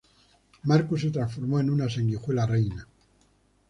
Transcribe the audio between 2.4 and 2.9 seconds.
reina.